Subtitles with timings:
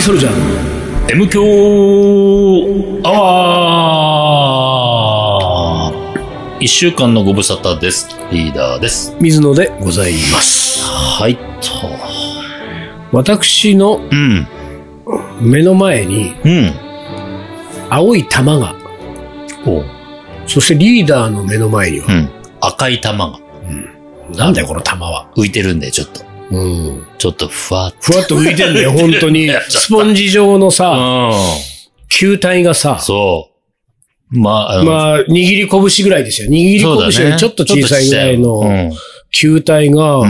[0.00, 0.38] ーソルジャーの
[1.10, 1.42] M 強
[3.04, 3.10] ア
[4.72, 5.94] ワー
[6.60, 8.08] 一週間のご無沙汰です。
[8.30, 9.14] リーダーです。
[9.20, 10.82] 水野でございます。
[10.84, 11.42] はい、と。
[13.12, 14.48] 私のうん。
[15.40, 16.72] 目の前にうん。
[17.90, 18.74] 青い玉が、
[19.66, 19.84] おう
[20.46, 22.30] そしてリーダーの目の前には、うん。
[22.62, 23.38] 赤い玉が
[24.34, 25.30] なんだよこの玉は。
[25.36, 26.29] 浮いてるんで、ちょっと。
[26.50, 27.06] うん。
[27.18, 29.50] ちょっとふわっふわっと浮いてんだよ、 本当に。
[29.68, 31.36] スポンジ状のさ、と。
[32.08, 33.50] 球体がさうん。、そ
[34.32, 34.38] う。
[34.38, 36.48] まあ、まあ、握り拳ぐらいですよ。
[36.48, 38.92] 握り拳よりちょっと小さいぐらいの
[39.32, 40.22] 球体が。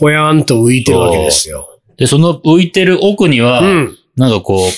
[0.00, 1.68] ぽやーんと浮いてるわけですよ。
[1.96, 3.98] で、その浮いてる奥には、うん。
[4.16, 4.70] なんかこう、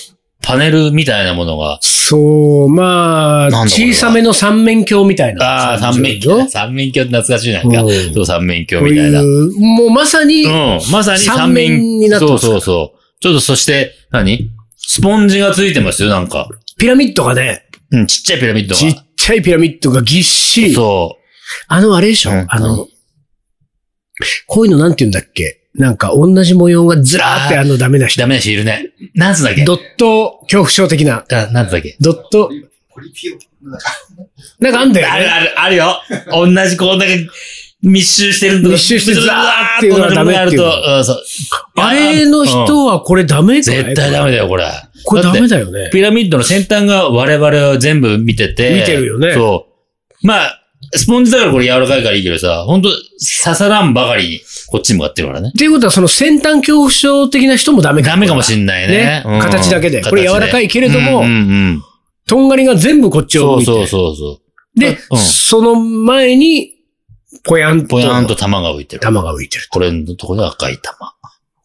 [0.42, 5.78] パネルみたいなものが、そう、まあ、小さめの三面鏡みたいなああ。
[5.78, 6.50] 三面鏡。
[6.50, 7.08] 三面鏡？
[7.08, 7.82] って懐かしいなんか。
[7.82, 9.22] うんそう、三面鏡みたいな。
[9.22, 10.80] もうまさに、うん。
[10.92, 12.98] まさに三三面面になってそうそうそう。
[13.20, 14.50] ちょっとそして、何？
[14.76, 16.48] スポンジがついてますよ、なんか。
[16.76, 19.04] ピラミッドがね、うん、ちっちゃいピラミッドちっが。
[19.16, 20.74] ちゃいピラミッドがぎっしり。
[20.74, 21.16] そ
[21.68, 22.86] あの、あれでしょ、うんあの、
[24.46, 25.63] こういうのなんて言うんだっけ？
[25.74, 28.08] なんか同じ模様がずらーってあのダメなう。
[28.08, 28.20] 人。
[28.20, 28.92] ダメな人いるね。
[29.14, 29.64] なんつうんだっけ？
[29.64, 31.24] ドット恐怖症的な。
[31.30, 31.96] あなんつうんだっけ？
[32.00, 32.50] ドット、
[34.60, 35.12] なんかあんだよね。
[35.12, 36.00] あるある、あるよ。
[36.30, 37.32] 同じこう、なんか、
[37.82, 41.22] 密集してるとか密集してザーっていうのはダメっていうあそう
[41.76, 43.62] あれのうん人はこれダメかい？
[43.62, 44.64] 絶対ダメだよ、これ。
[45.04, 45.90] これダメだだよね。
[45.92, 48.74] ピラミッドの先端が我々は全部見てて。
[48.80, 49.66] 見てるよねそ
[50.22, 50.26] う。
[50.26, 53.02] まあ、スポンジだからこれ柔らかいからいいけどさ、本当刺
[53.54, 55.50] さらんばかりにこっちに向かってるからね。
[55.50, 59.22] っていうことは、その先端恐怖症的な人もダメかダメかもしんないね。
[59.24, 61.32] ね形だけでこれ柔らかいけれどもうんうんう
[61.72, 61.82] ん、
[62.26, 63.66] とんがりが全部こっちを向いて。
[63.66, 64.40] そうそうそうそ
[64.76, 64.80] う。
[64.80, 66.72] で、うんその前に、
[67.44, 67.88] ぽやんと。
[67.88, 69.00] ぽやんと玉が浮いてる。
[69.00, 69.66] 玉が浮いてる。
[69.70, 71.14] これのところで赤い玉。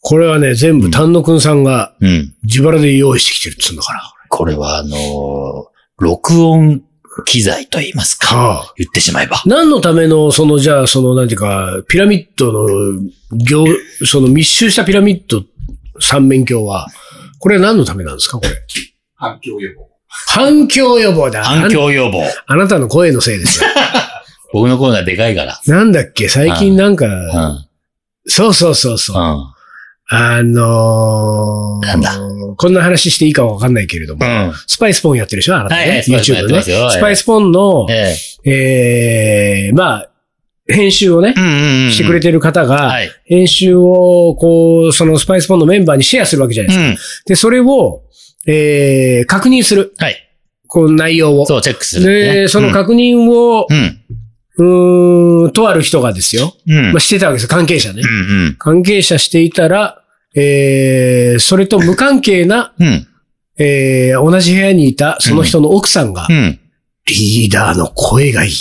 [0.01, 2.33] これはね、全部丹野くんさんがうん。
[2.43, 4.01] 自腹で用意してきてるっつうんだから。
[4.29, 5.69] これはあのー
[6.01, 6.81] 録音
[7.21, 8.35] 機材と言いますか。
[8.35, 9.41] はあ、言ってしまえば。
[9.45, 12.67] 何のための、その、じゃあ、その、なんていうか、ピラミッドの、
[13.31, 13.65] 行、
[14.05, 15.43] その密集したピラミッド
[15.99, 16.87] 三面鏡は、
[17.39, 18.49] これは何のためなんですかこれ？
[19.15, 19.87] 反響予防。
[20.07, 21.43] 反響予防だ。
[21.43, 22.23] 反響予防。
[22.47, 23.69] ああなたの声のせいですよ。
[24.53, 25.59] 僕の声がでかいから。
[25.67, 26.27] なんだっけ？
[26.29, 27.65] 最近なんか、うん。
[28.27, 29.21] そうそうそうそう。
[29.21, 29.45] うん。
[30.11, 32.19] あのー、なんだ？
[32.57, 34.53] こんな話していいかわかんないけれども、うん。
[34.65, 35.81] スパイスポンやってるでしょあなたね。
[35.81, 36.63] はいはい YouTube ね。
[36.63, 39.67] スパイスポンの、ええ。
[39.67, 40.09] えー、まあ、
[40.67, 41.91] 編集をね、うんうんうん。
[41.91, 43.09] してくれてる方が、はい。
[43.25, 47.21] 編集を、こう、そのスパイスポンのメンバーにシェアするわけじゃないうですか。
[47.21, 47.25] ん。
[47.27, 48.01] で、それを、
[48.47, 49.93] えー、確認する。
[49.97, 50.15] はい。
[50.67, 51.45] この内容を。
[51.45, 54.01] そう、チェックする、で、その確認を、うん。
[54.57, 56.55] うーん、とある人がですよ。
[56.67, 56.77] うん。
[56.77, 58.01] うんまあ、してたわけです関係者ね。
[58.03, 58.05] う
[58.51, 59.98] ん関係者していたら、
[60.35, 62.87] えー、それと無関係な、うん。
[62.87, 63.07] うん。
[63.57, 66.59] えー、同じ部屋にいたその人の奥さんが、うん。
[67.07, 68.55] リーダーの声がいい っ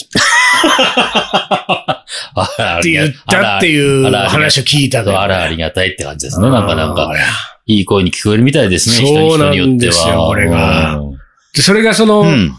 [2.83, 6.49] て言ったっていう話を聞いたのよあら、ありがたいって感じですね。
[6.49, 7.13] なんか、なんか
[7.67, 9.07] いい声に聞こえるみたいですね。
[9.07, 10.29] そうなんですよは。
[10.29, 11.19] これがうん
[11.55, 12.53] でそれがその、うん。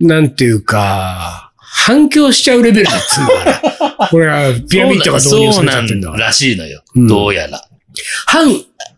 [0.00, 4.08] なんていうか、反響しちゃうレベルだっつうんだから。
[4.08, 6.18] これはピラミッドが導入されちゃってんだから。
[6.18, 6.82] そうなんらしいのよ。
[6.94, 7.65] うんどうやら。
[8.26, 8.48] 反、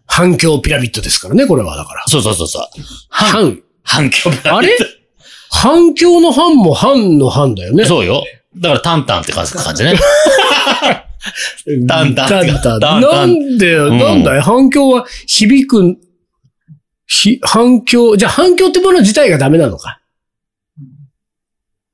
[0.06, 2.04] 反響ピラミッドですからね、これはだから。
[2.06, 2.62] そうそうそうそう。
[3.08, 3.60] 反。
[3.84, 4.76] 反響あれ？
[5.50, 7.86] 反響の反も反の反だよね。
[7.86, 8.24] そうよ。
[8.56, 9.98] だから、タンタンって感じ感じね。
[11.88, 12.62] タンタンタンタン。
[12.62, 14.40] タンタンなんで、んなんだい？
[14.40, 15.96] 反響は響く、
[17.06, 20.00] ひ、反響、じゃあ反響ってもの自体がダメなのか。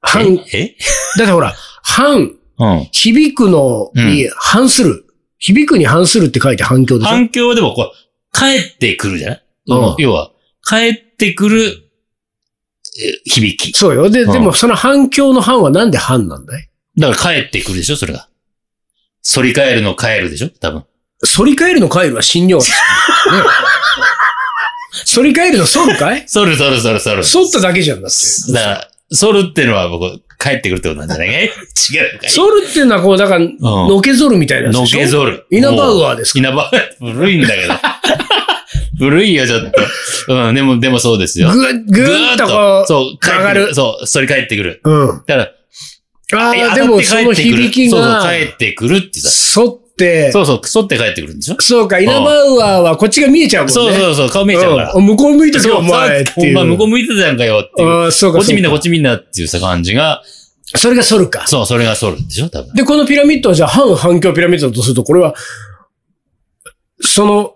[0.00, 0.64] 反、だえ？
[0.64, 0.74] っ
[1.16, 2.88] てほら、反、うん。
[2.92, 5.03] 響くのに反する。
[5.46, 7.10] 響くに反するって書いて反響でしょ？
[7.10, 9.42] 反響でも、こう、帰ってくるじゃない？
[9.68, 10.30] うん要は、
[10.66, 11.90] 帰ってくる、
[12.96, 13.76] え響き。
[13.76, 14.08] そうよ。
[14.08, 16.68] で、うんでもその反響の反はなんで反なんだい？
[16.96, 17.96] だから帰ってくるでしょ？
[17.96, 18.28] それが。
[19.26, 20.48] 反り返るの帰るでしょ？
[20.60, 20.84] 多分。
[21.26, 22.64] 反り返るの返るは新尿。
[22.64, 22.72] ね
[25.14, 26.26] 反り返るの反るかい？
[26.32, 27.24] 反る反る反る反る。
[27.24, 28.52] 反っただけじゃんだって。
[28.52, 28.88] だから、
[29.20, 31.28] 反るってのは僕、帰ってくるってことなんじゃない？
[31.32, 32.30] かい違うかい？
[32.30, 35.46] 反るっていうのはこう、だから、のけ反るみたいなやつのけ反る。
[35.50, 36.38] イナバウアーですか？
[36.38, 37.12] イナバウアー。
[37.14, 37.74] 古いんだけど。
[38.98, 39.70] 古いよ、ちょっ
[40.28, 40.34] と。
[40.34, 41.50] うん、でも、でもそうですよ。
[41.50, 44.80] ぐ、ぐーっとこう、そう、上がるそう、反り返ってくる。
[44.84, 45.22] うん。
[45.26, 45.50] だか
[46.32, 49.60] ら、ああ、でもその響きそうそう、が、帰ってくるってさ。
[49.60, 51.56] 反って、そうそう、反って帰ってくるんでしょ？
[51.60, 53.72] そうか、イナバウアーはこっちが見えちゃうもんね。
[53.74, 54.92] そうそうそう、顔見えちゃうから。
[54.92, 56.64] うん向こう向いてけよ、そうお前っていう。
[56.66, 57.88] 向こう向いてたじゃんかよっていう。
[57.88, 58.38] ああ、そうか。
[58.38, 60.22] こっちみんな、こっちみんなっていうさ感じが、
[60.72, 61.46] かそれが反るか。
[61.46, 62.48] そう、それが反るんでしょ？
[62.48, 62.74] 多分。
[62.74, 65.34] で、このピラミッドはじゃあ反反響ピラミッドだとすると、これは、
[67.00, 67.54] その、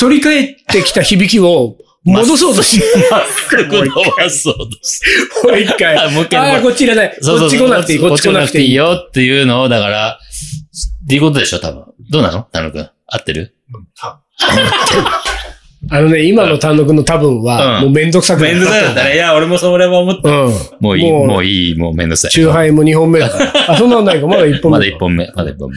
[0.00, 3.84] 反り返ってきた響きを 戻そうとして、まっすぐ伸
[4.16, 5.46] ばそうとして。
[5.46, 5.96] もう一回。
[5.98, 7.10] あもう一回ああ、こっちいらない。
[7.22, 8.74] こっち来なくていい、こっち来なくていい。
[8.74, 10.18] よっていうのを、だから、
[11.08, 11.84] っていうことでしょ、多分。
[12.10, 12.42] どうなの？
[12.52, 12.90] 田野くん。
[13.06, 13.54] 合ってる？
[15.90, 19.14] あのね、今の丹野くんの多分は、うんもうめんどくさくなめんどくさかったね。
[19.14, 20.28] いや、俺もそれは思った。
[20.28, 20.52] うん。
[20.80, 22.30] もういい、もうもういい、もうめんどくさい。
[22.30, 23.72] チューハイも2本目だから。
[23.72, 24.78] あ、そんなんないか、 まだ1本目。
[24.78, 25.76] まだ一本目、まだ一本目。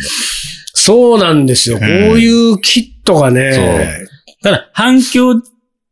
[0.74, 1.78] そうなんですよ。
[1.80, 1.88] こう
[2.20, 3.52] いうキットがね。
[4.44, 5.36] だから、反響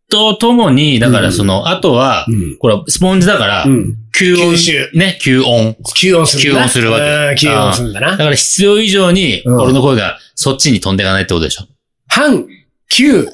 [0.09, 2.57] とともに、だからその、あとはう、ん。
[2.57, 3.95] これ、スポンジだからう、ん。
[4.19, 4.89] 吸音吸収。
[4.93, 5.77] ね、吸音。
[5.95, 6.53] 吸音する。
[6.53, 8.11] 吸音するわけうん吸音するんだな。
[8.11, 11.65] だから必要以上に、うん俺の声がそっちに飛んでいかないってことでしょ。
[12.07, 12.45] 反、
[12.91, 13.25] 吸、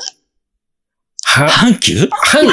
[1.24, 2.46] は、反響反、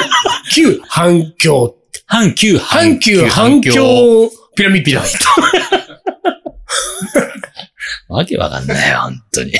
[0.51, 1.75] 吸、反響。
[2.07, 4.89] 反響反吸、反響、ピラミッド。
[4.89, 5.23] ピラミッ
[8.09, 9.51] わけわかんないよ、本当に。
[9.51, 9.59] ド。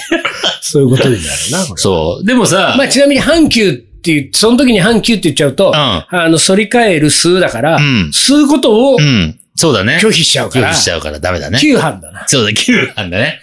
[0.61, 1.81] そういうことになるな、これ。
[1.81, 2.25] そう。
[2.25, 9.39] でもさ、まあ、ちなみに反吸っていう、その時に反吸って言っちゃうと、うんあの、反り返る吸うだから、うん吸うことをうん。
[9.55, 10.00] そうだね。
[10.01, 11.59] 拒否しちゃうから、拒否しちゃうからダメだね。
[11.59, 12.27] 吸反だな。
[12.27, 13.39] そうだ、吸反だね。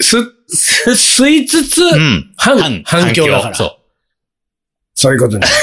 [0.00, 0.24] 吸、
[0.88, 2.32] 吸いつつ、うん。
[2.36, 3.76] 反反響だからそう。
[4.94, 5.54] そういうことになる。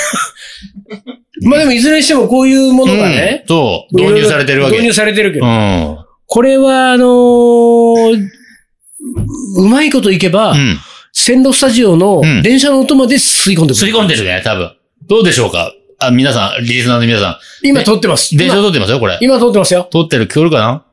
[1.44, 3.96] まあでも、いずれにしてもこういうものがねうん、そう。
[3.96, 4.76] 導入されてるわけ。
[4.76, 5.98] 導入されてるけど、うん。
[6.26, 8.30] これは、あのー
[9.58, 10.78] うまいこといけば、うん。
[11.12, 13.88] 線路スタジオのうん電車の音まで吸い込んでくる。
[13.88, 14.72] 吸い込んでるね、多分。
[15.08, 15.74] どうでしょうか？
[16.00, 18.34] あ、皆さん、リリスナーの皆さ今撮ってます。
[18.36, 18.38] ん。
[18.38, 19.18] 電車今通ってますよ、これ。
[19.22, 19.88] 今撮ってますよ。
[19.92, 20.86] 通ってる、聞こえるかな？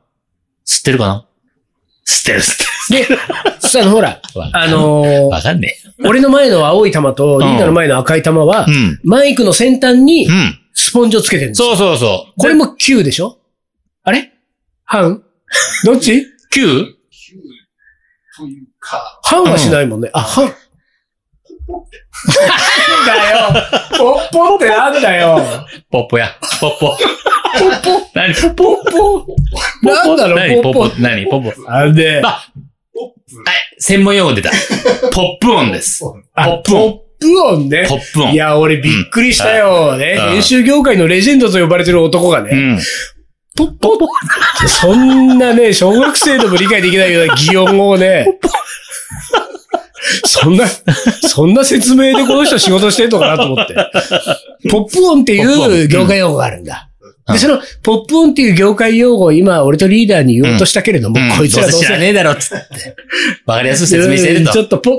[0.65, 1.25] 吸ってるかな？
[2.05, 3.17] 吸ってる、吸ってで、
[3.59, 4.39] さあの、ほら、る。
[4.39, 5.75] わあのーわかんね
[6.05, 8.71] 俺の前の青い玉と、んリーダーの前の赤い玉はえ。
[8.71, 8.99] う、ん。
[9.03, 10.59] マイクの先端にうん。
[10.73, 11.69] スポンジをつけてるんですよ。
[11.69, 12.33] そうそうそう。
[12.39, 13.39] これも9でしょ？
[14.03, 14.31] あれ？
[14.85, 15.23] 半？
[15.85, 16.85] どっち？9?
[19.23, 20.09] 半はしないもんね。
[20.13, 20.45] あ、半。
[20.45, 20.53] なん
[23.05, 23.37] だよ。
[23.97, 25.39] ポッポってなんだよ。
[25.91, 26.29] ポッポや。
[26.61, 26.97] ポッポ。
[27.57, 28.33] ポッポ何？
[28.33, 29.25] ポッポポッ
[29.83, 30.55] ポなんだろ何？
[30.59, 31.01] う、ポッポポッポ。
[31.01, 31.25] 何？
[31.25, 31.71] ポッポ。
[31.71, 32.49] あれで、あ、はい。
[33.79, 34.51] 専門用語出た。
[35.13, 36.03] ポップ音です。
[36.33, 36.91] あポップ音。
[36.93, 37.95] ポップ音ねポ。
[37.95, 38.31] ップ音。
[38.31, 39.97] いや、俺びっくりしたよ。
[39.97, 40.17] ね。
[40.19, 42.79] うん編集業界のレジェンドと呼ばれてる男がね、うん。
[43.55, 43.97] ポッポ
[44.67, 48.27] そんなね、小学生でも理解できないような擬音をね、
[50.25, 53.75] そんな、そんな説明でこの人仕事してんのかなと思って。
[54.69, 56.89] ポップ音っていう業界用語があるんだ。
[56.91, 62.55] うんで、その、ポップ音っていう業界用語を今、俺とリーダーに言おうとしたけれども、うんこいつらどうせ知らねえだろ、つって。
[63.45, 64.51] わかりやすく説明してると。
[64.51, 64.91] うんちょっとポ、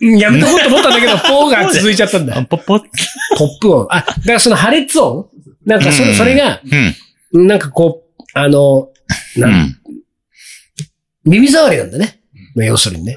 [0.00, 2.34] うんやめとこうと思ったんだけど、 ポーが続いちゃったんだ。
[2.46, 2.80] ポッポ。
[2.80, 3.86] ポップ音。
[3.94, 5.28] あ、だからその破裂音
[5.64, 6.60] なんかそれ、うんそれが、
[7.32, 7.46] うん。
[7.46, 8.88] なんかこう、あの、
[9.36, 9.78] うなんん。
[11.24, 12.20] 耳障りなんだね。
[12.56, 13.16] まあ、要するにね。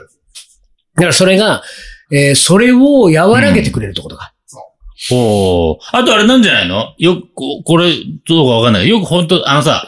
[1.01, 1.63] だからそれが、
[2.11, 4.33] えーそれを和らげてくれるってことか。
[5.11, 6.93] おーあとあれなんじゃないの？
[6.99, 7.91] よく、ここれ、
[8.27, 8.87] どうかわかんない。
[8.87, 9.87] よく本当あのさ、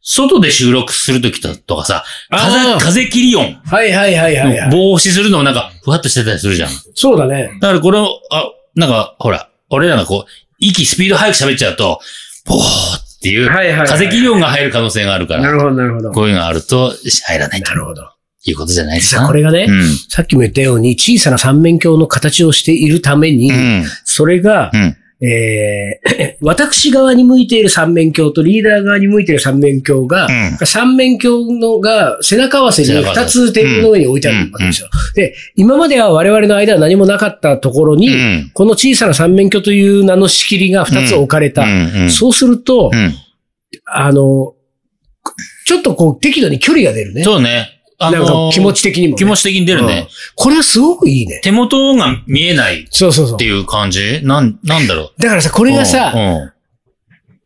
[0.00, 4.70] 外で収録するときとかさ、風、風切り音はいはいはいはい、はい。
[4.72, 6.70] 防止するのもなんか、ふわっとしてたりするじゃん。
[6.94, 7.58] そうだね。
[7.60, 12.00] だからこれを、あ、なんか、ほら、俺らがこう、息、スピード速く喋っちゃうと、
[12.46, 16.12] ボーっていう、はいはいはい風切り音が入る可能性があるから、なるほどなるほど。
[16.12, 16.92] こういうのがあると、
[17.26, 18.13] 入らないとなるほど。
[18.44, 19.26] いうことじゃないですか。
[19.26, 19.82] これがね、うん。
[20.08, 23.84] さっきも言ったように小さな三面鏡の形をしているために、うん。
[24.04, 24.96] それが、うん。
[25.20, 34.88] えー 私側に向いている三面鏡とリーダー側に向いている三面鏡が、うん三面鏡のが背中合わせに二つテーブルの上に置いてあるわけですよ。
[35.14, 41.64] で、今までは我々の間は何もなかったところに、うんこの小さな三面鏡という名の仕切りが二つ置かれた。
[42.10, 43.14] そうすると、うん。
[43.86, 44.54] あの、
[45.66, 47.24] ちょっとこう適度に距離が出るね。
[47.24, 47.73] そうね。
[47.98, 50.08] あなんか気持ち的にもね、気持ち的に出るね。
[50.34, 51.40] これはすごくいいね。
[51.42, 53.44] 手元が見えないっそうそうそうて。
[53.44, 54.20] いう感じ？
[54.24, 55.22] なん、なんだろう？
[55.22, 56.52] だからさ、ここれがさ、うん。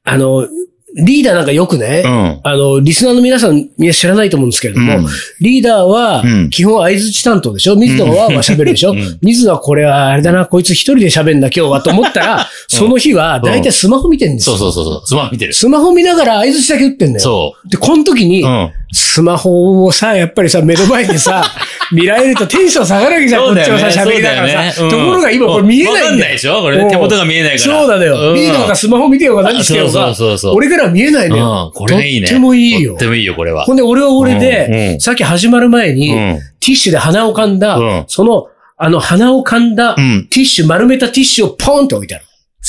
[0.05, 0.49] あの、
[0.97, 2.41] リーダーなんかよくね、うん。
[2.43, 5.07] あの、リスナーの皆さん、みんな知らないと思うんですけれども、うん
[5.41, 7.77] リーダーはうん、基本相槌担当でしょ？
[7.77, 14.57] 水野は喋るでしょ、うん水野はこれはあれだな、こいつ一人で喋んだ今日はと思ったら、その日は大体スマホ見てんですよ。
[14.57, 15.07] そうそうそうそう。
[15.07, 15.53] スマホ見てる。
[15.53, 17.21] スマホ見ながら相槌だけ打ってんだよ。
[17.21, 18.47] そで、この時にう。
[18.47, 18.73] う、ん。
[18.93, 21.45] スマホをさ、やっぱりさ、目の前にさ、
[21.93, 24.89] 見られるとテンション下がるわけじゃん、こっちはさ、喋りながらさ。
[24.89, 26.25] ところが今これ見えないわかんんだよ。
[26.25, 26.61] ないでしょ？
[26.63, 27.79] これ手元が見えないから。
[27.81, 28.33] そうなのよ。
[28.33, 31.73] んリーダーがスマホ見てようが何してようが、そうそうそうそう俺からは見えないのよ。
[31.75, 31.79] うん。
[31.79, 32.27] これがいいね。
[32.29, 33.75] とってもいいよとってもいいよ、これはほ。
[33.75, 42.25] んで、俺は俺うんで、うんさっき始まる前に、うんティッシュで鼻を噛んだ、うんその、あの、鼻を噛んだ、うんティッシュ、丸めたティッシュをポンって置いてある。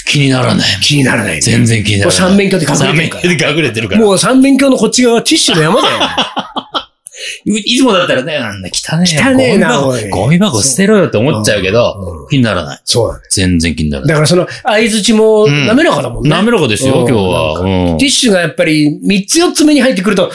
[0.09, 0.67] 気にならない。
[0.81, 1.41] 気にならないね。
[1.41, 2.17] 全然気にならない。
[2.17, 4.01] 三面鏡で隠れてるから三面鏡で隠れてるから。
[4.01, 5.97] もう三面鏡のこっち側はティッシュの山だよ。
[7.45, 12.81] いつもだったらね、なんだ、汚ねえよ汚ねえなゴミ箱ゴミ箱捨てろよって思っちゃうけど、うん気にならない。
[12.85, 13.21] そう。
[13.31, 14.09] 全然気にならない。
[14.09, 16.29] だからその、相槌もうん滑らかだもんね。
[16.29, 17.59] 滑らかですよ、うん今日は。
[17.59, 20.31] うんティッシュがやっぱり3つ4つ目に入ってくると、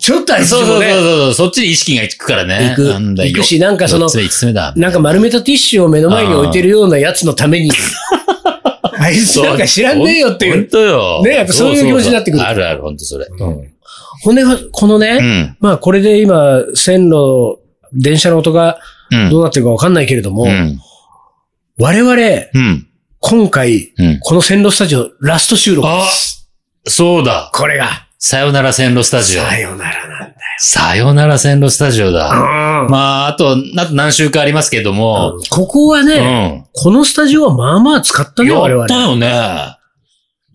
[0.00, 2.70] ちょっと相そう槌もね、そうそうそう、そっちに意識がいくからね。
[2.70, 4.08] 行くなんだよ行くしなんかその。
[4.76, 7.70] なんか丸めたティッシュを目の前に置いてるようなやつのために、
[8.98, 10.68] あいつなんか知らんねえよってい本う。
[10.70, 11.22] 当よ。
[11.24, 13.26] ねやっぱそういう気持ちになってくるあるある、本当それ。
[13.30, 13.72] うん。
[14.22, 15.56] ほんで、このね、うん。
[15.60, 17.58] まあこれで今、線路、
[17.92, 18.78] 電車の音が
[19.10, 19.30] うん。
[19.30, 20.80] どうなってるかわかんないけれども、うん。
[21.78, 22.12] 我々、
[22.54, 22.86] うん。
[23.20, 24.18] 今回、うん。
[24.20, 26.50] この線路スタジオラスト収録です。
[26.86, 27.50] そうだ。
[27.54, 28.05] これが。
[28.26, 29.42] さよなら線路スタジオ。
[29.42, 30.34] さよならなんだよ。
[30.58, 32.28] さよなら線路スタジオだ。
[32.28, 35.38] うんまあ、あと、あと何週かありますけども。
[35.48, 36.66] ここはうね、ん。
[36.72, 38.94] このスタジオはまあまあ使ったね、我々やった。
[38.96, 39.76] よね。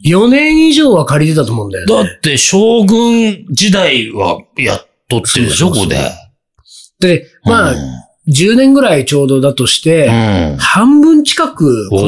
[0.06, 1.94] 4年以上は借りてたと思うんだよね。
[1.94, 5.98] だって、将軍時代はやっとってるでしょ、ここで。
[7.00, 7.74] で、まあ、
[8.28, 10.58] 10年ぐらいちょうどだとして、うん。
[10.58, 12.02] 半分近く、こ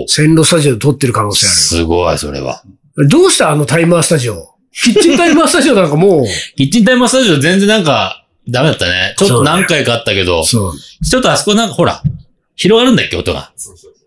[0.00, 2.62] の線路スタジオで撮ってる可能性あすごい、それは。
[2.96, 3.08] る。
[3.08, 4.55] どうしたあのタイマースタジオ。
[4.82, 6.24] キッチンタイマースタジオなんかもう、
[6.56, 9.14] キッチンタイマースタジオ全然なんか、ダメだったね。
[9.18, 10.72] ちょっと何回かあったけど、そう。
[11.04, 12.02] ちょっとあそこなんかほら、
[12.54, 13.52] 広がるんだっけ、音が。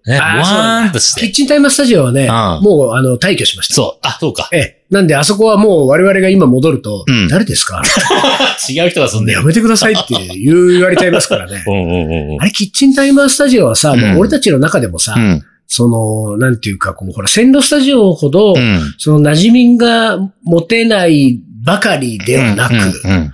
[0.07, 1.31] ね、あーわーんとしキッて。
[1.33, 2.29] チンタイマースタジオはね、うん
[2.63, 3.73] もうあの退去しました。
[3.73, 4.47] そう、あ、そうか。
[4.53, 4.83] ええ。
[4.89, 7.83] なんであそこはもう我々が今戻ると、うん誰ですか？
[8.69, 9.39] 違う人が住んでる。
[9.39, 11.69] やめてくださいって言う言われちゃいますからねう。
[11.71, 15.43] んうんうんうんあれ、キッチンタイマースタジオはさ、うんもう俺たちの中でもさ、うん。
[15.71, 18.95] その、なんていうか、こう、ほら、線路スタジオほど、うん。
[18.97, 23.31] その馴染みが持てないばかりではなく、うん。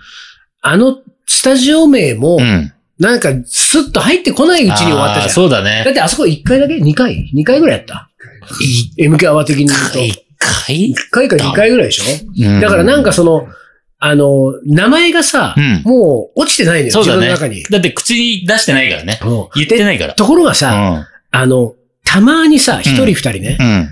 [0.62, 2.72] あのスタジオ名もう、ん。
[3.00, 5.30] なんかスッと入ってこないうちに終わったじゃん。
[5.30, 5.86] そうだだね。
[5.90, 8.10] ってあそこ1回だけ ?2 回 ?2 回ぐらいやった？
[8.62, 10.00] 一 ?MK アワー的に言うと。
[10.00, 12.04] 一回？1回か2回ぐらいでしょ？
[12.54, 13.48] うんだからなんかその、
[14.00, 17.64] あの、名前がさ、うんもう落ちてないのよ、ね自分の中に。。
[17.64, 19.20] だって口に出してないからね。
[19.24, 20.14] うん言ってないから。
[20.14, 21.08] ところがうさ、ん。
[21.32, 21.76] あの、
[22.16, 23.90] たまにさ、一人二人ね、うん。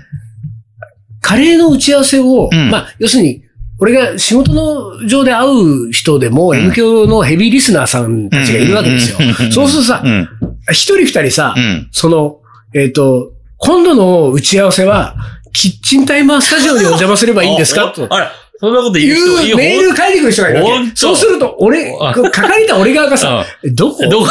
[1.20, 3.42] カレーの打ち合わせを、うんまあ、要するに、
[3.78, 9.18] 俺が仕事の上で会う人でも、ん M 教のヘビーリスナーさんたちがいるわけですよ。
[9.52, 10.28] そうするとさう、ん。
[10.70, 11.88] 一人二人さう、ん。
[11.92, 12.40] その、
[12.74, 15.16] えっ、と、今度の打ち合わせは、
[15.52, 17.92] キッチンタイマースタジオにお邪魔すればいいんですか？
[17.92, 20.96] とあら、そんなこと言いう人うメール書いてくる人がいるわけ。
[20.96, 23.44] そうすると、俺、書かれた俺側がさ、
[23.74, 24.08] どこ？
[24.08, 24.28] どこ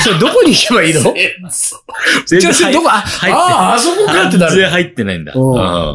[0.00, 1.14] それどこに行けばいいの？
[2.26, 2.90] 全じゃあそれどこ？
[2.90, 4.52] あ、入ってああ、あそこかってなる。
[4.52, 5.32] 全然入ってないんだ。
[5.34, 5.54] うん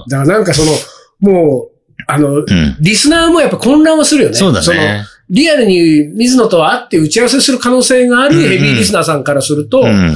[0.10, 0.72] だからなんかその、
[1.20, 1.72] もう、
[2.08, 2.46] あの、うん。
[2.80, 4.36] リスナーもやっぱ混乱はするよね。
[4.36, 5.06] そうだね。
[5.30, 10.16] リアルに水野と会って打ち合わせする可能性があるヘビーリスナーさんからすると、うん。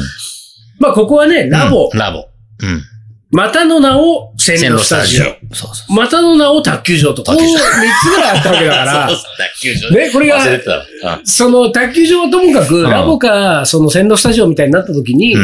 [0.80, 2.26] まあここはね、ラボ、うんラボ。
[2.64, 2.82] うん。
[3.30, 5.26] またの名を線路スタジオ。
[5.54, 5.94] そうそう。
[5.94, 7.24] またの名を卓球場と。
[7.24, 15.36] こう卓球場3つぐらいあったわけだから そう、そう卓球場ねこれがその卓球場はともかく、んラボか、その線路スタジオみたいになった時に。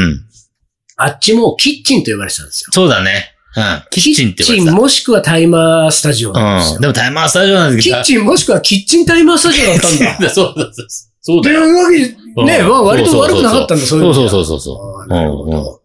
[1.01, 2.67] あっちもキッチンと呼ばれてたんですよ。
[2.71, 3.31] そうだね。
[3.55, 3.83] うん。
[3.89, 6.41] キッチンってキッチンもしくはタイマースタジオた。
[6.41, 6.75] なんですよ。
[6.75, 6.81] うん。
[6.81, 7.95] でもタイマースタジオなんですけど。
[7.95, 10.29] キッチンもしくはキッチンタイマースタジオだったんだ。
[10.29, 10.87] そうそうそう。
[11.21, 11.65] そうといだよ。
[11.69, 15.09] うわけで、うんね、まあ割と悪くなかったんだ、そういうそうのそうそうそう。
[15.09, 15.81] なるほうんうんど。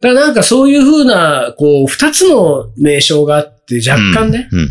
[0.00, 4.68] だからなんかそういうふうな、こう、二つの名称があって、若干ね、うん。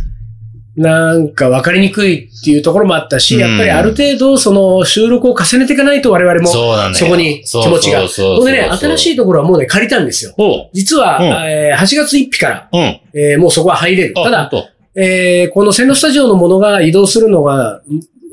[0.77, 6.47] なんか分かりにくいっていうところもあったし、うんやっぱりある程度、その収録を重ねていかないと我々も、
[6.93, 10.35] そこに気持ちがそんでね、新しいところはもうね、借りたんですよ。
[10.73, 12.79] 実は、うんえー8月1日から、うん。
[13.13, 14.13] えーもうそこは入れる。
[14.17, 14.51] あただ、
[14.95, 17.81] えーこの線路スタジオのものが移動するのが、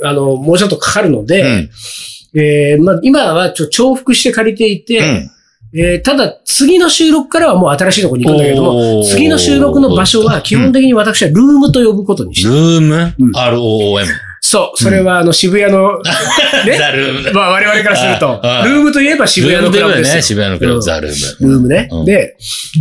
[0.04, 2.40] あの、もうちょっとかかるので、うん。
[2.40, 5.30] えーまあ、今はちょ重複して借りていて、うん。
[5.76, 12.48] えーただ、次の収録からはもう新しいところに行くんだけれども、次の収録の場所は基本的に私はルームと呼ぶことにした。
[12.48, 13.14] ルーム？
[13.18, 14.06] うん ?ROOM。
[14.40, 16.00] そう、それはあの渋谷の、
[16.66, 17.32] ね、ザルーム。
[17.32, 20.16] まあ我々からするとルームといえば渋谷のクラブですよ。
[20.16, 20.22] ね。
[20.22, 21.48] 渋谷のクラブ、うんザルーム。
[21.50, 21.88] ルームね。
[21.90, 22.36] うんで、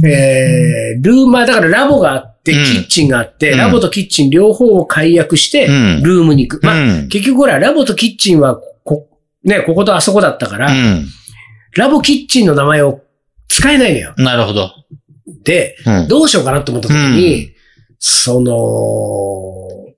[0.05, 6.63] えー、ルーマー、だからラボがあって、キうんッチンがあって、うんラボとキッチン両方を解約して、うんルームに行く。
[6.63, 9.07] まあ、うん結局ほら、ラボとキッチンは、こ、
[9.43, 11.07] ね、こことあそこだったから、うん。
[11.75, 13.01] ラボキッチンの名前を
[13.47, 14.13] 使えないのよ。
[14.17, 14.71] なるほど。
[15.43, 16.07] で、うん。
[16.07, 17.51] どうしようかなと思った時に、
[17.99, 19.93] その、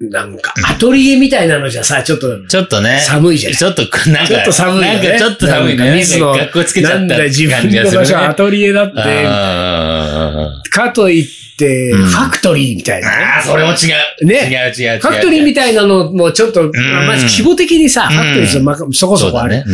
[0.00, 3.00] なんか、アトリエみたいなのじゃさ、ちょっとちょっとね。
[3.00, 5.96] 寒いじゃないちょっと、なんか、ちょっと寒いよねなんかちょっと寒いなんかね。
[5.98, 8.94] 水野学校つけちゃったなんだよ、自分感じがするねの場所はアトリエだって、
[9.26, 13.24] あかといって、うんファクトリーみたいなね。
[13.38, 13.92] あー、それも違
[14.22, 14.26] う。
[14.26, 15.00] ね違う違う違う。
[15.00, 19.64] ファクトリーみたいなのもちょっと、まあまず規模的にさ、ファクトリーってまあそこそこある。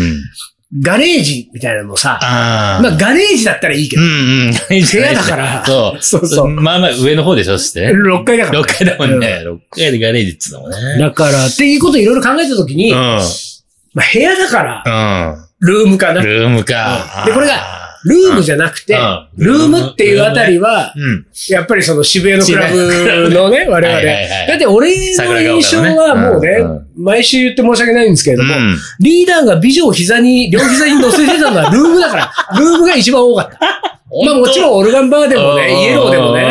[0.78, 2.82] ガレージみたいなのもさ、ああ。
[2.82, 4.12] まあガレージだったらいいけど、うんう
[4.50, 4.52] ん。
[4.52, 6.02] 部部屋だから そう。
[6.02, 7.88] そうそうまあまあ上の方でしょして。
[7.88, 8.60] 6階だから。
[8.60, 9.42] 6階だもんね。
[9.44, 10.76] 6階でガレージっつうのもね。
[10.98, 13.22] だから、っていうことをいろいろ考えたときに、うまあ
[14.12, 15.36] 部屋だから、ん。
[15.60, 16.20] ルームかな。
[16.20, 16.26] うん。
[16.26, 17.24] ルームか。
[17.26, 21.26] でこれがルームじゃなくてうん、ルームっていうあたりは、うん。
[21.48, 24.46] やっぱりその渋谷のクラブのね、我々。
[24.48, 28.76] だって俺の印象はもうね毎週言って申し訳ないんですけれども、うん。
[29.00, 33.58] リーダーが美女を膝に、両膝に乗せてたのはルームだから、ルームが一番多かった。
[34.26, 36.42] まあもちろんオルガンバーでもね、イエローでもね、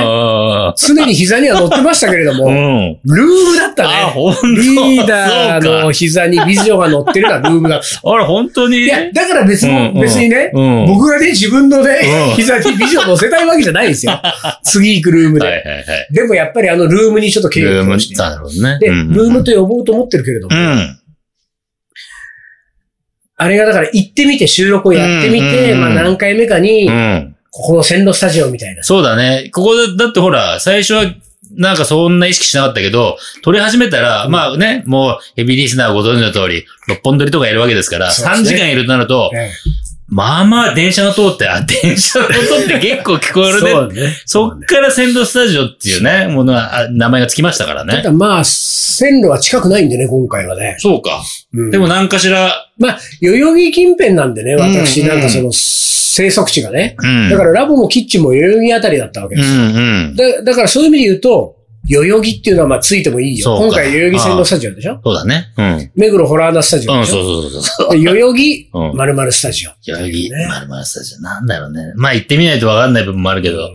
[0.69, 0.75] ね。
[0.77, 2.99] 常に膝には乗ってましたけれどうも、ん。
[3.05, 4.11] ルームだったあ、ね。
[4.11, 8.01] ほんとリーダーの膝に美女が乗ってるのはルームだった。
[8.01, 8.77] かあれ、本当に？
[8.79, 11.99] いや、だから別も、うんうん別にね、うん僕がね、自分のね
[12.29, 14.19] うん、膝に美女を乗せたいわけじゃないんですよ。
[14.63, 15.45] 次行くルームで。
[15.45, 16.07] はいはいはい。
[16.11, 18.15] でもやっぱりあのルームにちょっと敬ルーム意をして。
[18.15, 18.77] なるほどね。
[18.79, 20.99] で、うんルームと呼ぼうと思ってるけれども、うん。
[23.41, 27.35] あれがだから行ってみて収録をやってみて、うんまあ何回目かに、うん。
[27.60, 28.84] ここの線路スタジオみたいな。
[28.84, 29.50] そうだね。
[29.54, 31.13] ここで、だってほら、最初は、
[31.58, 39.50] なんかそんな意識しなかったけど、撮り始めたら、まあね、もうヘビーリスナーはご存知の通り、六本撮りとかいるわけですから、3そうですね時間いるとなると、え
[40.08, 42.32] まあまあ電車が通って、あ、電車の音
[42.63, 43.70] って結構聞こええるね。
[43.70, 44.13] そうね。
[44.25, 47.94] そっから線路スタジオっていうね、ものが、あ名前がつきましたからね。
[47.98, 50.78] ただまあ、線路は近くないんでね、今回はね。
[50.80, 51.22] そうか。
[51.54, 55.51] うんでも何かしら、まあ、代々木近辺なんでね、私、うんなんかその、
[56.19, 56.95] 生息地がね。
[56.99, 57.29] うん。
[57.29, 59.61] だからラボもキッチンも代々木あたりだったわけうんですよ。
[59.61, 60.15] うん。
[60.15, 61.55] だだからそういう意味で言うと、
[61.89, 63.55] 代々木っていうのはまあついてもいいよ。
[63.57, 64.99] 今回代々木線路スタジオでしょ？
[65.03, 65.45] そうだね。
[65.57, 65.91] うん。
[65.95, 67.91] 目黒ホラーナスタジオうん、でしょ、そうそうそうそう。
[67.97, 69.71] で代々木うん〇〇スタジオ。
[69.85, 71.21] 代々木、ねまるまるスタジオ。
[71.21, 71.93] なんだろうね。
[71.95, 73.69] まあ行ってみないとわかんない部分もあるけど。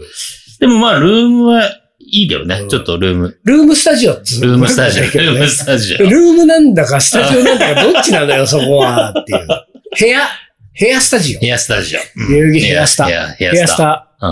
[0.60, 2.60] でもまあ、ルームはいいけどね。
[2.60, 3.36] うんちょっとルーム。
[3.44, 5.02] ルームスタジオっつう ルームスタジオ。
[5.02, 5.98] ルームスタジオ。
[5.98, 9.10] ルームなんだかスタジオなんだかどっちなのよ、そこは。
[9.18, 9.46] っていう。
[9.98, 10.20] 部屋、
[10.78, 11.40] 部屋スタジオ。
[11.40, 12.00] ヘアスタジオ。
[12.30, 14.08] 代々木ヘアスタヘア、スタ。
[14.18, 14.26] タ。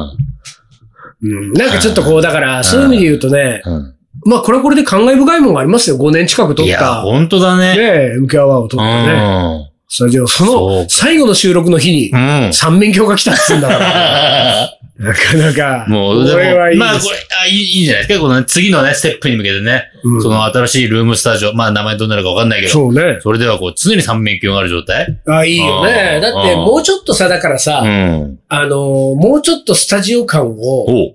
[1.23, 1.31] うん。
[1.31, 1.53] うん。
[1.53, 3.95] なんかちょっとこう、だから、そういう意味で言うとね、うん。
[4.25, 5.97] まあこれはこれで感慨深いものがありますよ。
[5.97, 7.03] 5年近く撮いや、った。
[7.03, 7.77] 本当だね。
[7.77, 7.83] ね
[8.15, 9.59] え、MK アワーを撮うったね。
[9.59, 9.69] ん。
[9.89, 10.27] スタジオ。
[10.27, 12.17] そそうかの最後の収録の日にう
[12.49, 12.53] ん。
[12.53, 14.71] 三面鏡が来たっつうんだから。
[14.99, 15.87] なかなか。
[15.89, 18.25] もう、でこれはいいも、まあ、これ、あいい、いいんじゃないですか。
[18.25, 23.19] この次のね、ステップに向けてね、うんその新しいルームスタジオ、まあ、名前どうなるかわかんないけど、そうね。
[23.23, 26.13] それではこう、常に三面鏡がある状態あ、いいよね。
[26.17, 28.39] うんだって、もうちょっとさ、だからさ、うん。
[28.49, 28.71] あのー、
[29.17, 31.15] もうちょっとスタジオ感を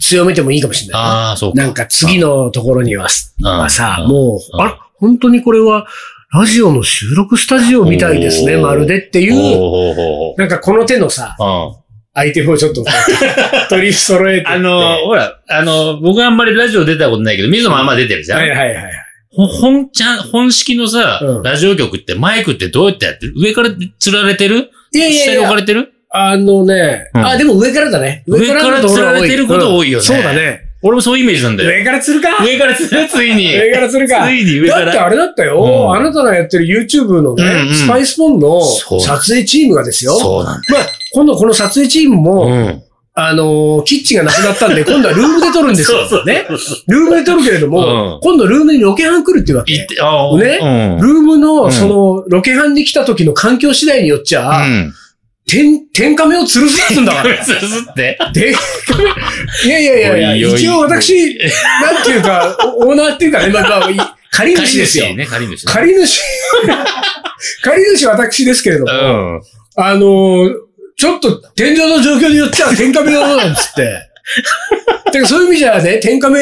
[0.00, 1.08] 強めてもいいかもしれないね。
[1.08, 1.62] ああ、そうか。
[1.62, 3.08] なんか次のところには、
[3.42, 5.86] はさ、うんもう、うんあら、本当にこれは、
[6.32, 11.36] ラジオの収録スタジオみたいですね、まるでっていう、なんかこの手のさ。
[12.14, 12.84] アイテムをちょっと
[13.70, 14.46] 取り揃えて。
[14.46, 18.38] あの、ほら、あの、僕はあんまりラジオ出たことないけど、水野もあんま出てるじゃん。
[18.40, 18.92] はいはいはい。
[19.30, 23.32] ほ本ちゃん、本式のさ、うんラジオ局ってマイクってどうやってやってる？
[23.36, 24.70] 上から吊られてる？
[24.92, 25.92] いやいや下に置かいや、れてる？
[26.10, 28.24] あのね、うんあ、でも上からだね。
[28.26, 30.68] 上からのところが吊られてること多いよねうんそうだね。
[30.82, 31.70] 俺もそういうイメージなんだよ。
[31.70, 33.54] 上から釣るか上から吊る、ついに。
[33.56, 34.26] 上から釣るか。
[34.26, 34.84] ついに上から。
[34.84, 35.62] だってあれだったよ。
[35.62, 40.14] うんあなたがやってる YouTube のね、うんうんスパイスポンの撮影チームがですよ。
[40.18, 42.52] そうなんまあ、今度この撮影チームも、だ。
[42.52, 42.82] うん。
[43.14, 46.06] あのーキッチンがなくなったんで、 今度はルームで撮るんですよ。
[46.08, 46.46] そうね。
[46.88, 49.76] ルームで撮るけれども、うん今度ルームにロケハン来るっていうわけ。
[49.76, 49.96] ねうん。
[49.96, 54.94] ルームの、うんその、ロケハンに来た時の環境次第によっちゃ、うん。
[55.46, 57.36] 天、天カメを吊るすんだから。
[57.44, 58.16] つづって。
[58.32, 58.52] 天
[59.66, 61.38] いやいやいやいや、一応私、
[61.82, 65.14] なんていうか、おオーナーっていうかね、まあ、借り主ですよ。
[65.14, 65.72] ね、借り主ね。
[65.72, 66.20] 借り主、
[67.62, 68.94] 借り主私ですけれども、う
[69.36, 69.40] ん。
[69.76, 70.54] あのー
[71.02, 74.08] ちょっと天井の状況によっちゃ天カメだなんつって。
[75.10, 76.38] てかそういう意味じゃね、天カメ、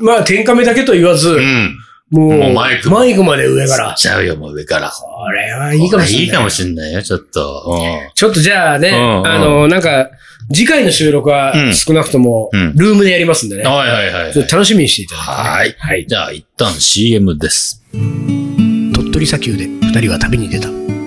[0.00, 1.76] まあ天カメだけと言わず、うん。
[2.08, 3.94] もう、もうマイクもマイクまで上から。
[3.98, 4.88] ちゃうよ、もう上から。
[4.88, 6.24] これはいいかもしれない。
[6.24, 7.78] いいかもしんないよ、ちょっと。
[8.14, 10.08] ちょっとじゃあね、うんうんあの、なんか、
[10.54, 13.62] 次回の収録はうん少なくともうん、ルームでやりますんでね。
[13.62, 13.72] うん。
[13.72, 14.34] はいはいはいはい。
[14.34, 15.30] 楽しみにしていただいて。
[15.32, 15.76] はい。
[15.78, 16.06] はい。
[16.08, 17.82] じゃあ、一旦 CM です。
[17.92, 20.99] 鳥取砂丘で二人は旅に出た。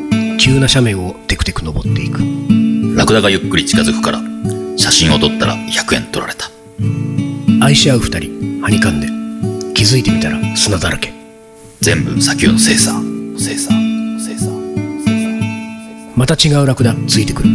[0.44, 2.20] 急な斜面をテクテク登っていく。
[2.98, 4.20] ラクダがゆっくり近づくから、
[4.76, 6.52] 写真を撮ったら100円取られた。
[7.66, 9.08] 愛し合う二人、はにかんで。
[9.74, 11.14] 気づいてみたら砂だらけ。
[11.80, 12.92] 全部砂丘の精査。
[13.38, 13.72] 精査。
[14.20, 14.52] 精査。
[16.18, 17.50] また違うラクダついてくる。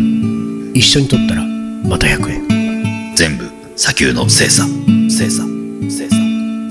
[0.72, 3.14] 一緒に撮ったらまた100円。
[3.14, 4.64] 全部砂丘の精査。
[5.10, 5.44] 精査。
[5.90, 6.16] 精査。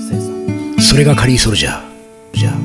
[0.00, 0.82] 精査。
[0.82, 1.82] それがカリーソルジャー。
[2.32, 2.57] じゃあ、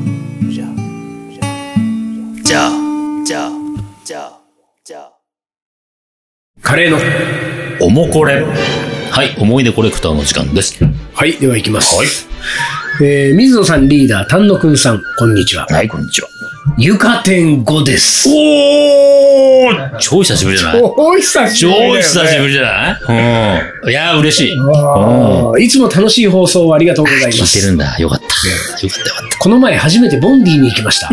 [6.73, 6.97] カレーの。
[7.85, 8.43] おもこれ。
[8.43, 10.83] はい、思い出コレクターの時間です。
[11.13, 11.95] はい、では行きます。
[11.95, 12.07] はい。
[13.07, 15.67] えー水野さんリーダー、丹野くんさん、こんにちは。
[15.69, 16.29] はい、こんにちは。
[16.79, 18.27] ゆか点5です。
[18.27, 20.81] おー超久しぶりじゃない？
[20.81, 22.01] お久し超ぶりだよね。
[22.01, 23.01] 久しぶりじゃない？
[23.83, 23.89] うん。
[23.91, 24.55] いやー、嬉し
[25.59, 25.65] い。
[25.65, 27.67] いつも楽しい放送をありがとうございま聞いてす。
[27.67, 27.95] るんだ。
[27.99, 28.25] よかった。
[28.25, 28.29] よか
[28.73, 31.09] ったよかっこの前初めてボンディに行きました。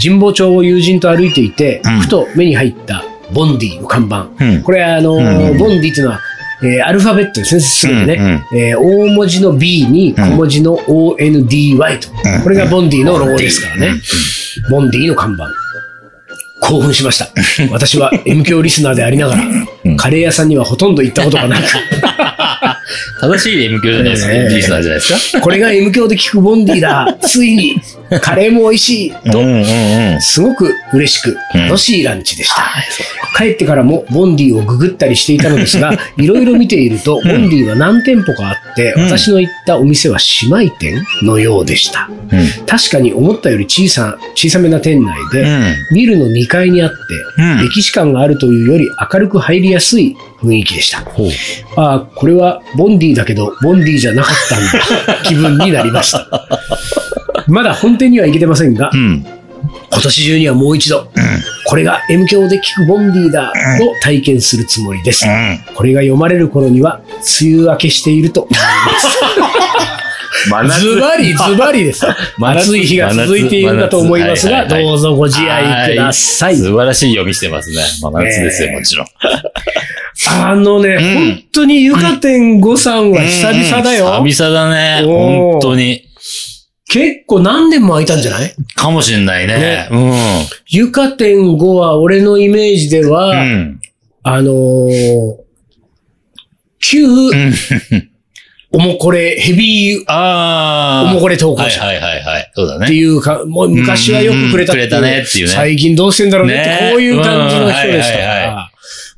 [0.00, 4.28] 神保町を友人と歩いていて、うんふと目に入ったボンディの看板。
[4.38, 4.62] うん。
[4.62, 6.20] これはあのーうんボンディっていうのは、
[6.62, 8.42] えーアルファベットですね、すべてね。
[8.52, 12.08] うんえー大文字の B に小文字の ONDY と。
[12.10, 13.92] うんこれがボンディのロゴですからね。
[14.70, 15.44] ボンディの看板。
[16.62, 17.28] 興奮しました。
[17.72, 19.42] 私は M 響リスナーでありながら、
[19.84, 21.62] うんカレー屋さんにはほとんど行ったことがなく、
[23.20, 24.32] 正しい M 響じゃないですか？
[24.32, 25.40] ねえリスナーじゃないですか？
[25.40, 27.16] これが M 響で聞くボンディだ。
[27.22, 27.80] ついに、
[28.20, 29.30] カレーも美味しい。
[29.30, 30.20] と、うんうんうん。
[30.20, 32.62] すごく嬉しく、うん楽しいランチでした。
[32.62, 33.36] う。
[33.36, 42.08] 帰ってからもボンディをググったりしていたのですが、いろいろ見ていると、ボンディは何店舗かあって、うん私の行ったお店は姉妹店のようでした。
[42.10, 42.66] うん。
[42.66, 45.46] 確かに思ったより小さ、小さめな店内で、う
[45.92, 45.94] ん。
[45.94, 46.96] ビルの2階にあって、
[47.38, 51.00] うん歴史感があるというより明るく入りやすい雰囲気でした。
[51.76, 55.22] ああ、これはボンディだけど、ボンディじゃなかったんだ。
[55.28, 56.26] 気分になりました。
[57.46, 59.26] まだ本店には行けてませんがう、ん。
[59.92, 61.12] 今年中にはもう一度、
[61.66, 65.26] これが M 響で聞くボンディだ、と体験するつもりです。
[65.74, 67.02] これが読まれる頃には、
[67.42, 69.18] 梅雨明けしていると思います。
[70.80, 72.06] ズバリ、ズバリです。
[72.40, 76.56] 暑い日が続いているかと思いますが、どうぞご自愛ください。
[76.56, 77.82] 素晴らしい読みしてますね。
[78.00, 79.06] 真夏ですよ、もちろん。
[80.28, 84.18] あのね、ん本当にゆか点5さんは久々だよ。
[84.20, 85.02] うん久々だね。
[85.06, 86.02] おー本当に。
[86.92, 88.52] 結構何年も空いたんじゃない？
[88.74, 89.88] かもしんないね。
[90.68, 93.38] ゆか点5は俺のイメージでは、うん。
[93.38, 93.80] うん。
[94.24, 95.36] あのー、
[96.80, 97.54] 旧うん。
[98.72, 101.10] おもこれ、ヘビーああ。
[101.10, 102.52] おもこれ投稿者はいはいはいはい。
[102.54, 102.94] そうだってね。
[102.96, 108.69] いうか、もう昔はよくくれたっていううんうんくれたねっていうね最近どうしてんだろうねってねこういう感じの人でしたかうんはいはいら。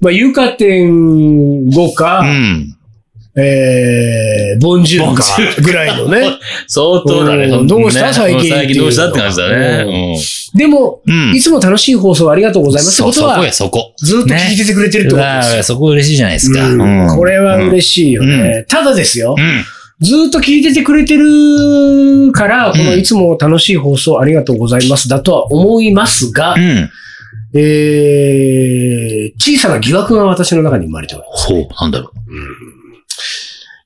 [0.03, 2.77] まあ、ゆか点5か、うん。
[3.35, 5.25] えー、ボンジュールか
[5.63, 6.21] ぐらいのね。
[6.69, 7.47] 相当だね。
[7.47, 8.13] うんどうした？
[8.13, 9.87] 最近最近どうしたって感じだね。
[10.55, 11.35] でも、うん。
[11.35, 13.03] いつも楽しい放送ありがとうございます。
[13.03, 13.93] ってそ、ことはそこや、、そこ。
[14.03, 15.61] ずっと聞いててくれてるってことですよ。
[15.61, 16.69] あそこ嬉しいじゃないですか。
[16.69, 17.57] うんこれは。
[17.57, 18.67] 嬉しいよね。
[18.69, 19.41] ただですよう。
[19.41, 19.65] ん。
[20.07, 26.91] ずっと聞いててくれてるから、このうんいつも楽しい放送ありがとうございますだとは思いますがう、ん。
[27.55, 31.49] えー、小さな疑惑が私の中に生まれております。
[31.49, 32.11] ほう、なんだろ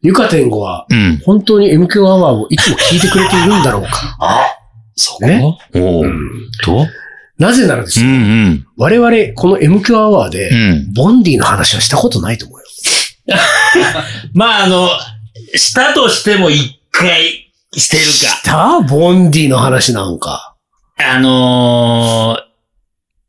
[0.02, 0.94] ゆか天狗は、う。
[0.94, 1.18] うん。
[1.24, 4.16] 本当に MQ アワーをいつも聞いてくれているんだろうか。
[4.20, 4.46] あ、
[4.94, 6.86] そこねおううんと？
[7.38, 10.56] なぜならですうよ、ん我々、この MQ アワーでうん。
[10.56, 10.92] う、ん。
[10.94, 12.66] ボンディの話はしたことないと思うよ。
[14.32, 14.88] まあ、あの、
[15.54, 20.54] したとしても一回してるしたボンディの話なんか。
[20.96, 21.10] か。
[21.14, 22.45] あのー、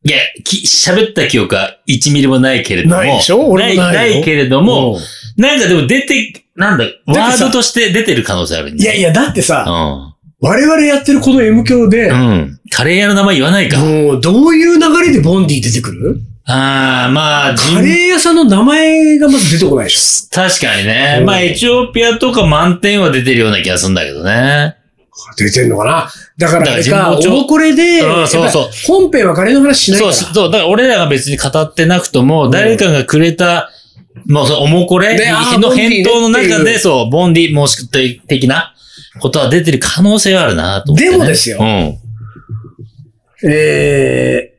[0.07, 2.95] いや、き喋った記憶は1ミリもないけれども。
[2.95, 3.47] ないでしょ？
[3.49, 4.99] 俺もないよないけれども、うん
[5.39, 10.13] なんかでも出て、なんだ、ワードとして出てる可能性あるいやいや、だってさ、うん。
[10.39, 12.59] 我々やってるこの M 響で、うん。
[12.71, 13.77] カレー屋の名前言わないか。
[13.77, 16.19] もう、どういう流れでボンディ出てくる？
[16.45, 21.23] ああ、まあ、カ人レー屋さんの名前がまず出てこないでし確かにねう。
[21.23, 24.76] んまあ、エチオピアとか満点は出てるような気がするんだけどね。
[25.19, 25.35] ょ。
[25.37, 26.09] 出てんのかな？
[26.37, 30.13] だからあれか、おもこれで、うんそうそう本編はカレーの話しないから。
[30.13, 33.71] そう、そう、だから俺らが別に語ってなくとも、ん誰かがくれた、
[34.25, 35.17] もうおもこれ
[35.59, 37.87] の返答の中で、そう、ボンディもしく
[38.27, 38.73] 的な
[39.19, 41.11] ことは出てる可能性はあるなと思って、ね。
[41.11, 41.97] でもですようん。
[43.49, 44.53] え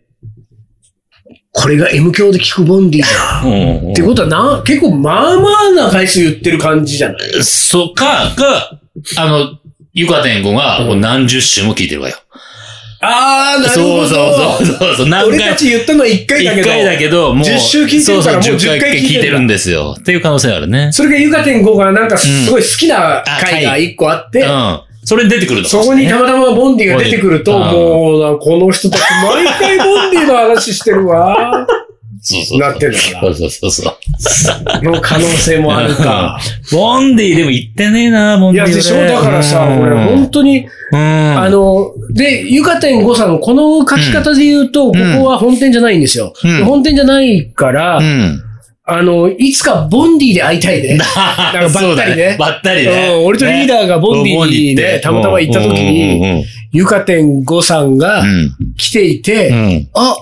[1.28, 3.42] ー、これが M 響で聞くボンディだ。
[3.44, 3.48] う
[3.88, 3.92] ん。
[3.92, 7.42] ってことはな、結構まあまあな回数言ってる感じじゃない？
[7.42, 8.80] そっか、か、
[9.16, 9.58] あの、
[9.98, 12.16] ゆかてんごがもう何十週も聞いてるわよ。
[13.00, 14.02] あー、なるそほど。
[14.04, 14.14] うそ
[14.62, 15.08] うそうそうそう。
[15.08, 16.68] 何俺た回、ち言ったのは1回だけど。
[16.68, 17.48] 一回だけど、もう。
[17.48, 19.96] 10週聞いてるからもう10 10回回聞いてるんですよ。
[19.98, 20.92] っていう可能性あるね。
[20.92, 24.80] それがゆか点5がなんかすごい好きなあ回が1個あって、うん。
[25.04, 25.64] それに出てくるの？
[25.64, 31.66] かそこにたまたまボンディが出てくると、もうな、この人たち毎回ボンディの話してるわ。
[32.58, 34.84] なってんだからそうそうそう。
[34.84, 36.38] の可能性もあるか。
[36.72, 38.76] ボンディでも言ってねえな、ボンいや、ディ俺。
[38.76, 40.98] でしょだからさ、うん俺本当に、うん。
[41.38, 46.32] あの、で、ゆか点5さんのこの書き方で言うと、ここは本店じゃないんですよ。
[46.44, 48.40] うん本店じゃないから、うん。
[48.90, 50.96] あの、いつかボンディで会いたいね。
[51.54, 53.10] なんかばったりねばったりね。
[53.18, 58.50] うん俺とリーダーがボンディにねねたまたま行った時にゆか点5さんがうん。
[58.78, 59.86] 来ていて。
[59.94, 60.16] あ、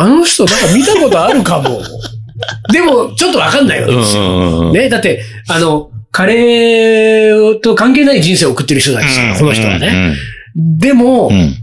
[0.00, 1.82] あの人なんか見たことあるかも。
[2.72, 4.68] でも、ちょっとわかんないわけですよ。
[4.68, 4.72] うん。
[4.72, 10.14] ね、だって、あの、カレーと関係ない人生を送ってる人たちですから、この人はね。
[10.56, 11.34] でも、うん。
[11.34, 11.54] うん。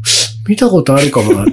[0.47, 1.45] 見たことあるかもな。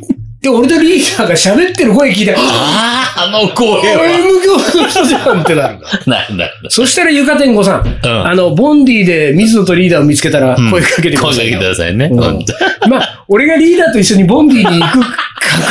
[0.42, 4.04] で、俺とリーダーが喋ってる声聞いて、あああ、あの声あ、は。
[4.04, 5.78] M 教の人じゃんってなる。
[6.06, 6.50] なんだ。
[6.68, 11.58] そしたらゆかてんごさん、んあの、ボンディで水野とリーダーを見つけたら声かけてくだ声かけてさいよ。
[11.60, 12.10] くださいね。
[12.12, 12.44] うん
[12.90, 15.13] まあ、俺がリーダーと一緒にボンディに行く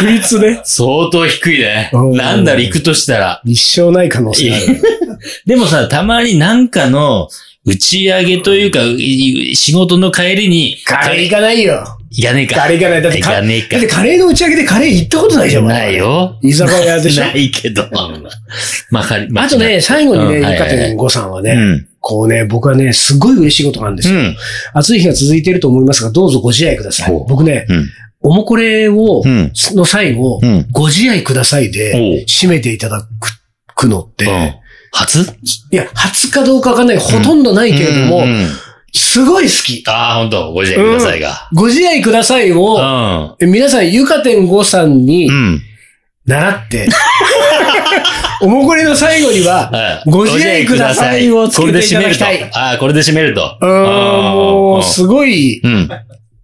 [0.04, 1.90] 確率ね、相当低いね。
[1.94, 3.42] うんなんだろ、行くとしたら。
[3.46, 4.82] 一生ない可能性ある。
[5.46, 7.30] でもさ、たまになんかの
[7.66, 11.86] 打ち上げというか、い仕事の帰りに、カレー行かないよ。
[12.12, 12.56] 行かねえか。
[12.62, 13.02] カレー行かない。
[13.02, 15.68] だって行か、かねえかだってカレーの打ち上げでカレー行ったことないじゃん。
[15.68, 15.96] ない。
[15.96, 16.38] よ。
[16.42, 17.24] 居酒屋でしょ。
[17.24, 17.90] ないけど。
[18.92, 21.88] まあ、あとね、最後にね、うんゆかてんごさんはね、うん。
[22.02, 24.20] こうね、僕はね、すごい嬉しいことなんですよ。
[24.20, 24.36] うん。
[24.74, 27.26] 暑い日が続いていると思いますが、どうぞご自愛ください。
[27.28, 27.90] 僕ね、うん。
[28.24, 29.52] おもこれを、うん。
[29.76, 33.06] の最後、うんご自愛くださいおでう、締めていただ
[33.76, 34.56] くのって、うん。
[34.92, 35.20] 初？
[35.72, 38.48] いや、初かどうかわかんない、ほとんどないけれども、うん
[38.96, 39.84] すごい好き。
[39.88, 41.50] ああ、本当ご自愛くださいが。
[41.56, 45.62] ご自愛くださいうを、皆さん、ゆかてんごさんにうん。
[46.26, 46.88] 習って、
[48.42, 52.58] おもこれの最後には、はいご自愛くださいをつけていただきたいこれで締めると。
[52.58, 53.58] ああ、これで締めると。
[53.60, 53.84] うーん、
[54.34, 55.90] もう、すごい、うん。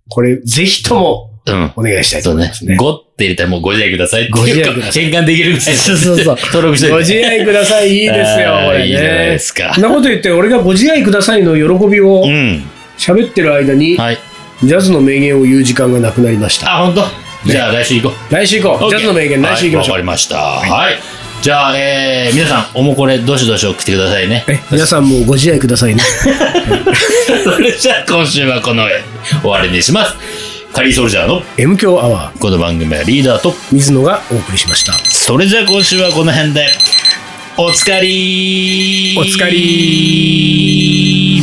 [0.10, 1.74] これ、ぜひとも、うん。
[1.76, 2.76] お願いしたいとそうね思いますね。。
[2.76, 5.76] ごって入れたらもうご自愛くださいってご自いうか、愛ください変換できるぐらい。
[5.76, 8.88] そうそうそう登録してご自愛ください、いいですよ、これね。
[8.88, 12.64] いいじゃないですかそんなこと言って、俺がご自愛くださいの喜びをうん。
[12.98, 14.18] 喋ってる間に、はい。
[14.64, 16.76] ジャズの名言を言う時間がなくなりました。
[16.76, 17.30] あ、本当？
[17.50, 18.34] じゃあ来週行こう。
[18.34, 18.90] 来週行こう。
[18.90, 19.96] ジャズの名言、来週行きましょう。
[19.96, 20.38] はいわかりました。
[20.38, 21.00] はい。
[21.42, 24.44] じゃあ、えー、皆さん、おもこれ、どしどし送ってくださいね。
[24.50, 26.04] え皆さんもご自愛くださいね。
[27.46, 29.02] それじゃあ、今週はこの上、
[29.42, 30.18] 終わりにします。
[30.74, 34.94] カリーソルジャーの M 強アワー、この番組はリーダーと、水野がお送りしました。
[35.00, 36.68] それじゃあ今週はこの辺で、
[37.58, 41.42] おつかりおつかり